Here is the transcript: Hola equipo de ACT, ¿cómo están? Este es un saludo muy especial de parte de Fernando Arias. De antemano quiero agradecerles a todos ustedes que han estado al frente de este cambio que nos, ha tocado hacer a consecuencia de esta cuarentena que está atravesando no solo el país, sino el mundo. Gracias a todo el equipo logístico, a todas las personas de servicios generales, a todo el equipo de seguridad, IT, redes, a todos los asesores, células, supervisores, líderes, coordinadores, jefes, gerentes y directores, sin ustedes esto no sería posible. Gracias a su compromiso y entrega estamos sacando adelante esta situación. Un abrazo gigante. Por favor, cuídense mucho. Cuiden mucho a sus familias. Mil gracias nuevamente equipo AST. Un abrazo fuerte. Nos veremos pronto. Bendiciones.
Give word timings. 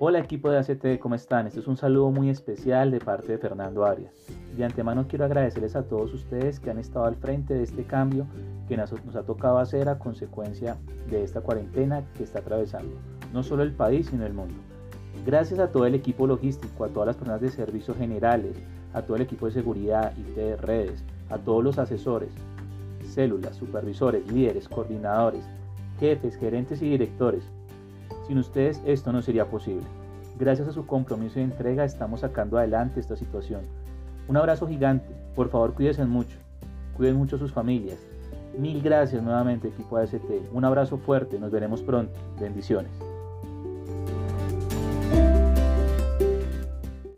Hola 0.00 0.20
equipo 0.20 0.48
de 0.48 0.58
ACT, 0.58 1.00
¿cómo 1.00 1.16
están? 1.16 1.48
Este 1.48 1.58
es 1.58 1.66
un 1.66 1.76
saludo 1.76 2.12
muy 2.12 2.30
especial 2.30 2.92
de 2.92 3.00
parte 3.00 3.32
de 3.32 3.38
Fernando 3.38 3.84
Arias. 3.84 4.14
De 4.56 4.64
antemano 4.64 5.08
quiero 5.08 5.24
agradecerles 5.24 5.74
a 5.74 5.82
todos 5.82 6.14
ustedes 6.14 6.60
que 6.60 6.70
han 6.70 6.78
estado 6.78 7.06
al 7.06 7.16
frente 7.16 7.54
de 7.54 7.64
este 7.64 7.82
cambio 7.82 8.24
que 8.68 8.76
nos, 8.76 8.92
ha 8.92 9.22
tocado 9.24 9.58
hacer 9.58 9.88
a 9.88 9.98
consecuencia 9.98 10.76
de 11.10 11.24
esta 11.24 11.40
cuarentena 11.40 12.04
que 12.16 12.22
está 12.22 12.38
atravesando 12.38 12.94
no 13.32 13.42
solo 13.42 13.64
el 13.64 13.72
país, 13.72 14.06
sino 14.06 14.24
el 14.24 14.34
mundo. 14.34 14.54
Gracias 15.26 15.58
a 15.58 15.72
todo 15.72 15.84
el 15.84 15.96
equipo 15.96 16.28
logístico, 16.28 16.84
a 16.84 16.88
todas 16.90 17.08
las 17.08 17.16
personas 17.16 17.40
de 17.40 17.50
servicios 17.50 17.96
generales, 17.96 18.56
a 18.94 19.02
todo 19.02 19.16
el 19.16 19.22
equipo 19.22 19.46
de 19.46 19.52
seguridad, 19.52 20.16
IT, 20.16 20.60
redes, 20.60 21.02
a 21.28 21.38
todos 21.38 21.64
los 21.64 21.76
asesores, 21.76 22.30
células, 23.02 23.56
supervisores, 23.56 24.30
líderes, 24.30 24.68
coordinadores, 24.68 25.44
jefes, 25.98 26.36
gerentes 26.36 26.82
y 26.82 26.88
directores, 26.88 27.50
sin 28.28 28.38
ustedes 28.38 28.80
esto 28.84 29.10
no 29.10 29.22
sería 29.22 29.46
posible. 29.46 29.82
Gracias 30.38 30.68
a 30.68 30.72
su 30.72 30.86
compromiso 30.86 31.40
y 31.40 31.42
entrega 31.42 31.84
estamos 31.84 32.20
sacando 32.20 32.58
adelante 32.58 33.00
esta 33.00 33.16
situación. 33.16 33.62
Un 34.28 34.36
abrazo 34.36 34.68
gigante. 34.68 35.08
Por 35.34 35.48
favor, 35.48 35.74
cuídense 35.74 36.04
mucho. 36.04 36.36
Cuiden 36.96 37.16
mucho 37.16 37.36
a 37.36 37.38
sus 37.38 37.52
familias. 37.52 37.98
Mil 38.56 38.82
gracias 38.82 39.22
nuevamente 39.22 39.68
equipo 39.68 39.96
AST. 39.96 40.30
Un 40.52 40.64
abrazo 40.64 40.98
fuerte. 40.98 41.38
Nos 41.38 41.50
veremos 41.50 41.82
pronto. 41.82 42.12
Bendiciones. 42.38 42.92